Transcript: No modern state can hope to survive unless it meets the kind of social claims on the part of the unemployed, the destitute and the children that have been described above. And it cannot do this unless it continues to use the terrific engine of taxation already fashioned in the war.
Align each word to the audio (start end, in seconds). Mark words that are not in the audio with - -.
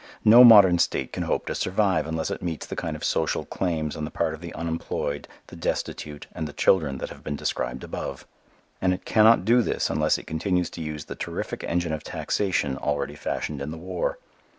No 0.25 0.43
modern 0.43 0.79
state 0.79 1.13
can 1.13 1.21
hope 1.25 1.45
to 1.45 1.53
survive 1.53 2.07
unless 2.07 2.31
it 2.31 2.41
meets 2.41 2.65
the 2.65 2.75
kind 2.75 2.95
of 2.95 3.03
social 3.03 3.45
claims 3.45 3.95
on 3.95 4.03
the 4.03 4.09
part 4.09 4.33
of 4.33 4.41
the 4.41 4.51
unemployed, 4.55 5.27
the 5.45 5.55
destitute 5.55 6.25
and 6.33 6.47
the 6.47 6.53
children 6.53 6.97
that 6.97 7.09
have 7.11 7.23
been 7.23 7.35
described 7.35 7.83
above. 7.83 8.25
And 8.81 8.95
it 8.95 9.05
cannot 9.05 9.45
do 9.45 9.61
this 9.61 9.91
unless 9.91 10.17
it 10.17 10.25
continues 10.25 10.71
to 10.71 10.81
use 10.81 11.05
the 11.05 11.13
terrific 11.13 11.63
engine 11.65 11.93
of 11.93 12.03
taxation 12.03 12.77
already 12.77 13.13
fashioned 13.13 13.61
in 13.61 13.69
the 13.69 13.77
war. 13.77 14.17